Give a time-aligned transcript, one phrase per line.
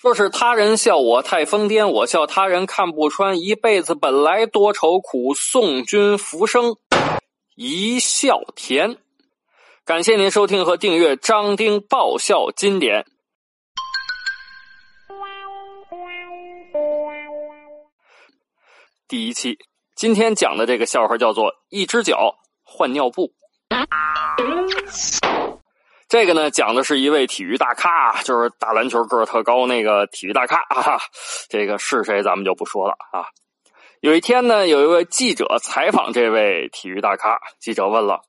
[0.00, 3.38] 说是他人笑我太疯癫，我笑他人看不穿。
[3.38, 6.78] 一辈子本来多愁苦，送君浮生
[7.54, 8.96] 一笑甜。
[9.84, 13.04] 感谢您收听和订阅张丁爆笑经典。
[19.06, 19.58] 第一期，
[19.94, 23.32] 今天讲的这个笑话叫做“一只脚换尿布”。
[26.10, 30.98] 这个呢，讲的是一位体育大咖，就是打篮球个儿特高那个体育大咖啊。
[31.48, 33.26] 这个是谁，咱们就不说了啊。
[34.00, 38.22] 有一天呢，有一位记者采访这位体育大咖，记者问了：“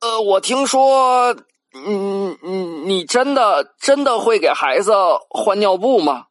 [0.00, 1.36] 呃，我听说，
[1.74, 4.94] 嗯嗯，你真的真的会给孩子
[5.28, 6.28] 换尿布吗？”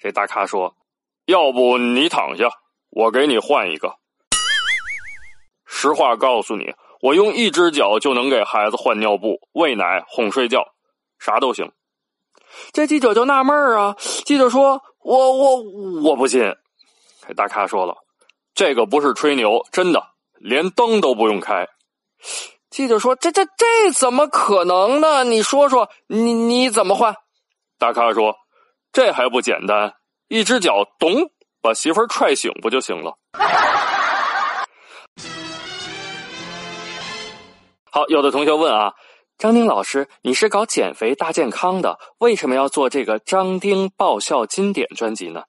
[0.00, 0.76] 这大咖说
[1.26, 2.50] ：“要不你躺下，
[2.90, 3.96] 我给你换一个。”
[5.82, 10.64] 实话告诉你，我用一只脚就能给孩子换尿布、喂奶、哄睡觉，
[11.18, 11.72] 啥都行。
[12.72, 15.56] 这记者就纳闷儿啊，记者说：“我我
[16.04, 16.54] 我不信。”
[17.36, 17.96] 大咖说了
[18.54, 21.66] ：“这个不是吹牛，真的，连灯都不用开。”
[22.70, 25.24] 记者说：“这这这怎么可能呢？
[25.24, 27.16] 你说说，你你怎么换？”
[27.76, 28.36] 大咖说
[28.94, 29.94] ：“这还不简单，
[30.28, 31.28] 一只脚咚
[31.60, 33.16] 把媳妇儿踹醒不就行了？”
[37.94, 38.94] 好，有的同学问啊，
[39.36, 45.42] 张丁老师，你是搞减肥大健康的，为什么要做这个张丁爆笑经典专辑呢？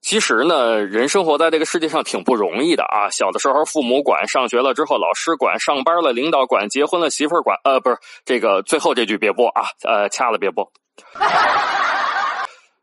[0.00, 3.08] 其实呢，人生活在这个世界上挺不容易的啊。
[3.10, 7.56] 小的时候父母管，上学了之后老师管，上班了领导管，结婚了媳妇儿管。
[7.62, 10.68] 呃，不是这个最后这句别播啊，呃，掐了别播。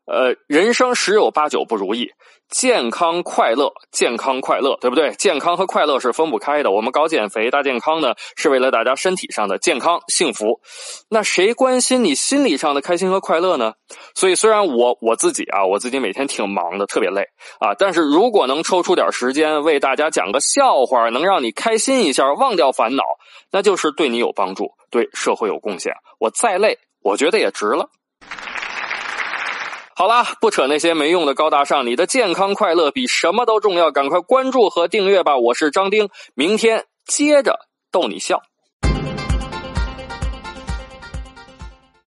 [0.06, 2.12] 呃，人生十有八九不如意，
[2.48, 5.12] 健康快乐，健康快乐，对不对？
[5.14, 6.70] 健康和快乐是分不开的。
[6.70, 10.62] 我们搞减肥大健康呢，是为了大家身体上的健康幸福。
[11.10, 13.74] 那谁关心你心理上的开心和快乐呢？
[14.14, 17.24] 所以，虽然我我自己啊，我自己每天挺忙的，特别累
[17.60, 23.04] 啊，但是如果能抽出点时间为大家讲个笑话，能让你开心一下，忘掉烦恼，
[23.52, 25.94] 那就是对你有帮助，对社会有贡献。
[26.20, 27.90] 我再累，我觉得也值了。
[29.98, 35.38] 好啦，不扯那些没用的高大上，你的健康快乐比什么都重要，赶快关注和订阅吧！
[35.38, 37.58] 我是张丁，明天接着
[37.94, 38.42] 逗你笑。